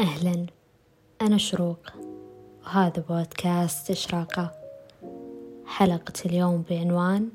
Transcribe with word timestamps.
أهلا. 0.00 0.46
أنا 1.22 1.38
شروق. 1.38 1.78
وهذا 2.64 3.04
بودكاست 3.08 3.90
إشراقة. 3.90 4.52
حلقة 5.66 6.12
اليوم 6.26 6.64
بعنوان 6.70 7.28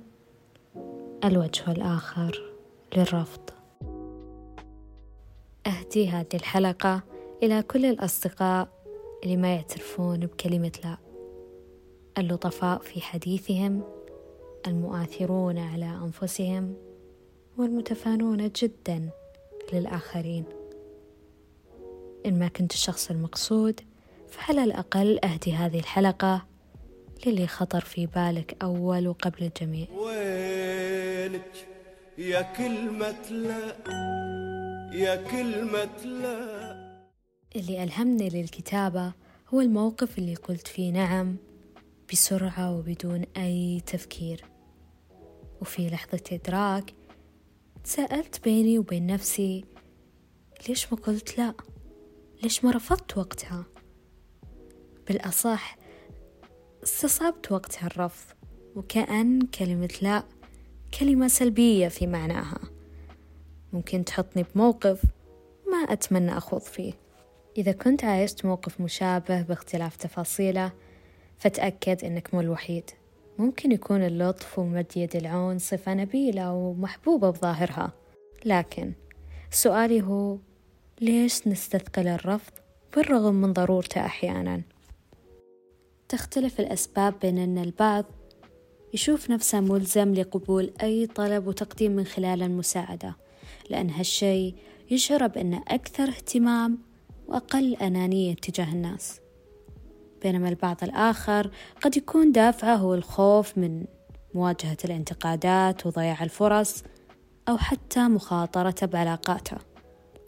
الوجه 1.24 1.72
الآخر 1.72 2.52
للرفض. 2.96 3.50
أهدي 5.68 6.10
هذه 6.10 6.28
الحلقة 6.34 7.02
إلى 7.44 7.62
كل 7.62 7.86
الأصدقاء 7.86 8.68
اللي 9.24 9.38
ما 9.38 9.56
يعترفون 9.56 10.20
بكلمة 10.20 10.72
لا. 10.84 10.98
اللطفاء 12.18 12.80
في 12.80 13.02
حديثهم 13.02 13.82
المؤثرون 14.68 15.58
على 15.58 15.86
أنفسهم 15.86 16.76
والمتفانون 17.58 18.50
جدا 18.50 19.10
للآخرين. 19.74 20.57
إن 22.28 22.40
ما 22.40 22.48
كنت 22.48 22.74
الشخص 22.74 23.10
المقصود 23.12 23.82
فعلى 24.30 24.64
الأقل 24.64 25.20
أهدي 25.24 25.54
هذه 25.54 25.80
الحلقة 25.80 26.46
للي 27.26 27.48
خطر 27.48 27.82
في 27.82 28.06
بالك 28.06 28.58
أول 28.64 29.08
وقبل 29.08 29.44
الجميع؟ 29.44 29.88
وينك 29.92 31.68
يا 32.18 32.42
كلمة 32.42 33.30
لا 33.32 33.76
يا 34.94 35.16
كلمة 35.16 36.06
لا 36.06 36.68
اللي 37.56 37.84
ألهمني 37.84 38.30
للكتابة 38.30 39.14
هو 39.54 39.62
الموقف 39.62 40.18
اللي 40.18 40.36
قلت 40.36 40.68
فيه 40.68 40.92
نعم 40.92 41.38
بسرعة 42.12 42.78
وبدون 42.78 43.26
أي 43.38 43.82
تفكير. 43.86 44.46
وفي 45.62 45.90
لحظة 45.90 46.24
إدراك 46.32 46.94
تساءلت 47.84 48.44
بيني 48.44 48.80
وبين 48.80 49.08
نفسي 49.08 49.66
ليش 50.70 50.94
ما 50.94 51.00
قلت 51.00 51.38
لا؟ 51.38 51.54
ليش 52.44 52.66
ما 52.66 52.72
رفضت 52.72 53.18
وقتها؟ 53.18 53.66
بالأصح 55.08 55.78
استصعبت 56.84 57.52
وقتها 57.52 57.88
الرفض 57.88 58.36
وكأن 58.76 59.42
كلمة 59.42 59.90
لا 60.02 60.24
كلمة 61.00 61.28
سلبية 61.28 61.88
في 61.88 62.08
معناها. 62.08 62.60
ممكن 63.74 64.06
تحطني 64.06 64.46
بموقف 64.56 65.04
ما 65.72 65.78
أتمنى 65.78 66.38
أخوض 66.38 66.62
فيه. 66.62 66.94
إذا 67.58 67.72
كنت 67.72 68.04
عايشت 68.04 68.46
موقف 68.46 68.82
مشابه 68.82 69.42
باختلاف 69.42 69.96
تفاصيله 69.96 70.72
فتأكد 71.38 72.04
أنك 72.04 72.34
مو 72.34 72.42
الوحيد. 72.42 72.90
ممكن 73.38 73.72
يكون 73.72 74.02
اللطف 74.02 74.60
ومد 74.60 74.98
يد 74.98 75.16
العون 75.16 75.60
صفة 75.60 75.94
نبيلة 75.94 76.54
ومحبوبة 76.54 77.30
بظاهرها. 77.30 77.92
لكن 78.46 78.94
سؤالي 79.52 80.02
هو 80.02 80.38
ليش 81.02 81.48
نستثقل 81.48 82.08
الرفض 82.08 82.54
بالرغم 82.96 83.36
من 83.36 83.54
ضرورته 83.54 84.06
أحيانا؟ 84.06 84.62
تختلف 86.10 86.60
الأسباب 86.60 87.20
بين 87.22 87.38
أن 87.38 87.58
البعض 87.58 88.06
يشوف 88.94 89.30
نفسه 89.30 89.60
ملزم 89.60 90.14
لقبول 90.14 90.74
أي 90.82 91.08
طلب 91.08 91.48
وتقديم 91.48 91.92
من 91.92 92.06
خلال 92.06 92.44
المساعدة 92.44 93.16
لأن 93.70 93.90
هالشي 93.90 94.56
يشعر 94.92 95.28
بأنه 95.28 95.64
أكثر 95.68 96.04
اهتمام 96.04 96.78
وأقل 97.28 97.76
أنانية 97.76 98.34
تجاه 98.34 98.74
الناس. 98.74 99.20
بينما 100.22 100.50
البعض 100.50 100.84
الآخر 100.84 101.52
قد 101.82 101.98
يكون 101.98 102.32
دافعه 102.32 102.76
هو 102.76 102.94
الخوف 102.94 103.58
من 103.58 103.86
مواجهة 104.34 104.78
الانتقادات 104.86 105.86
وضياع 105.86 106.24
الفرص 106.24 106.84
أو 107.50 107.58
حتى 107.58 108.08
مخاطرته 108.08 108.88
بعلاقاته. 108.88 109.77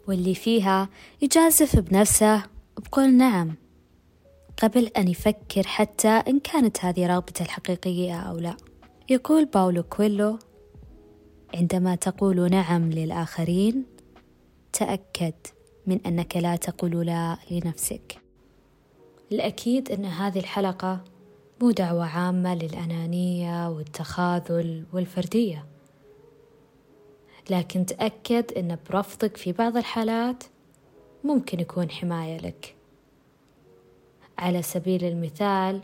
واللي 0.08 0.34
فيها 0.34 0.88
يجازف 1.22 1.78
بنفسه 1.78 2.42
بقول 2.78 3.14
نعم 3.14 3.54
قبل 4.62 4.86
أن 4.86 5.08
يفكر 5.08 5.66
حتى 5.66 6.08
إن 6.08 6.40
كانت 6.40 6.84
هذه 6.84 7.06
رغبته 7.06 7.42
الحقيقية 7.42 8.20
أو 8.20 8.38
لا. 8.38 8.56
يقول 9.08 9.44
باولو 9.44 9.82
كويلو 9.82 10.38
عندما 11.54 11.94
تقول 11.94 12.50
نعم 12.50 12.90
للآخرين 12.90 13.84
تأكد 14.72 15.34
من 15.86 16.00
أنك 16.06 16.36
لا 16.36 16.56
تقول 16.56 17.06
لا 17.06 17.36
لنفسك. 17.50 18.18
الأكيد 19.32 19.90
أن 19.90 20.04
هذه 20.04 20.38
الحلقة 20.38 21.04
مو 21.62 21.70
دعوة 21.70 22.06
عامة 22.06 22.54
للأنانية 22.54 23.68
والتخاذل 23.68 24.84
والفردية. 24.92 25.66
لكن 27.50 27.86
تأكد 27.86 28.52
أن 28.52 28.78
برفضك 28.90 29.36
في 29.36 29.52
بعض 29.52 29.76
الحالات 29.76 30.44
ممكن 31.24 31.60
يكون 31.60 31.90
حماية 31.90 32.36
لك. 32.36 32.74
على 34.38 34.62
سبيل 34.62 35.04
المثال 35.04 35.80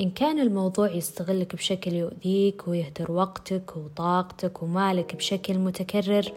إن 0.00 0.10
كان 0.10 0.40
الموضوع 0.40 0.90
يستغلك 0.90 1.56
بشكل 1.56 1.92
يؤذيك 1.92 2.68
ويهدر 2.68 3.12
وقتك 3.12 3.76
وطاقتك 3.76 4.62
ومالك 4.62 5.16
بشكل 5.16 5.58
متكرر 5.58 6.32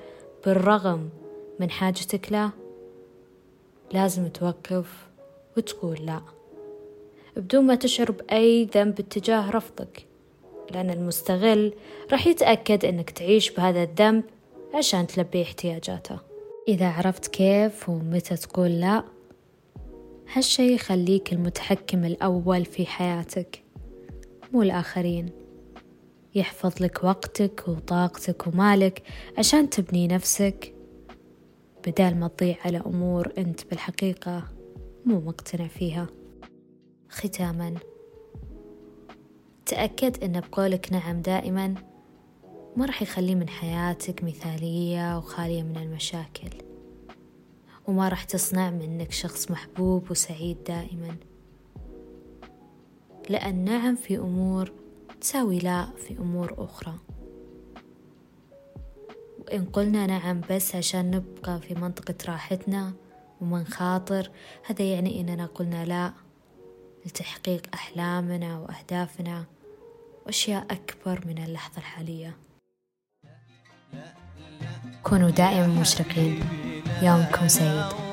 بالرغم 0.45 1.09
من 1.59 1.69
حاجتك 1.69 2.31
له 2.31 2.51
لازم 3.91 4.27
توقف 4.27 5.07
وتقول 5.57 6.05
لا 6.05 6.21
بدون 7.37 7.65
ما 7.65 7.75
تشعر 7.75 8.11
بأي 8.11 8.65
ذنب 8.65 8.99
اتجاه 8.99 9.49
رفضك. 9.49 10.08
لأن 10.71 10.89
المستغل 10.89 11.73
راح 12.11 12.27
يتأكد 12.27 12.85
أنك 12.85 13.09
تعيش 13.09 13.51
بهذا 13.51 13.83
الذنب 13.83 14.23
عشان 14.75 15.07
تلبي 15.07 15.41
احتياجاته. 15.41 16.19
إذا 16.67 16.87
عرفت 16.87 17.27
كيف 17.27 17.89
ومتى 17.89 18.35
تقول 18.35 18.79
لا 18.79 19.03
هالشي 20.33 20.73
يخليك 20.73 21.33
المتحكم 21.33 22.05
الأول 22.05 22.65
في 22.65 22.85
حياتك 22.85 23.63
مو 24.53 24.61
الآخرين. 24.61 25.29
يحفظ 26.35 26.83
لك 26.83 27.03
وقتك 27.03 27.67
وطاقتك 27.67 28.47
ومالك 28.47 29.03
عشان 29.37 29.69
تبني 29.69 30.07
نفسك 30.07 30.73
بدال 31.87 32.19
ما 32.19 32.27
تضيع 32.27 32.55
على 32.65 32.77
أمور 32.77 33.33
أنت 33.37 33.69
بالحقيقة 33.69 34.43
مو 35.05 35.19
مقتنع 35.19 35.67
فيها. 35.67 36.07
ختاما. 37.09 37.75
تأكد 39.69 40.23
أن 40.23 40.39
بقولك 40.39 40.93
نعم 40.93 41.21
دائما. 41.21 41.75
ما 42.75 42.85
راح 42.85 43.01
يخلي 43.01 43.35
من 43.35 43.49
حياتك 43.49 44.23
مثالية 44.23 45.17
وخالية 45.17 45.63
من 45.63 45.77
المشاكل. 45.77 46.49
وما 47.87 48.09
راح 48.09 48.23
تصنع 48.23 48.69
منك 48.69 49.11
شخص 49.11 49.51
محبوب 49.51 50.11
وسعيد 50.11 50.63
دائما. 50.63 51.15
لأن 53.29 53.65
نعم 53.65 53.95
في 53.95 54.17
أمور 54.17 54.71
تساوي 55.21 55.59
لا 55.59 55.85
في 55.97 56.17
أمور 56.17 56.55
أخرى. 56.57 56.93
وإن 59.39 59.65
قلنا 59.65 60.07
نعم 60.07 60.41
بس 60.51 60.75
عشان 60.75 61.11
نبقى 61.11 61.61
في 61.61 61.73
منطقة 61.75 62.15
راحتنا 62.27 62.93
وما 63.41 63.61
نخاطر 63.61 64.31
هذا 64.65 64.85
يعني 64.85 65.21
إننا 65.21 65.45
قلنا 65.45 65.85
لا 65.85 66.13
لتحقيق 67.05 67.67
أحلامنا 67.73 68.59
وأهدافنا. 68.59 69.45
وأشياء 70.29 70.65
أكبر 70.71 71.27
من 71.27 71.43
اللحظة 71.43 71.77
الحالية. 71.77 72.37
كونوا 75.03 75.29
دائما 75.29 75.67
مشرقين. 75.67 76.39
يومكم 77.01 77.47
سعيد. 77.47 78.08